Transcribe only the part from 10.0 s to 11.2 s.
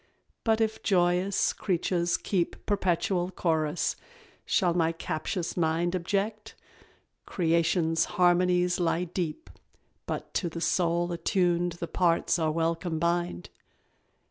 But to the soul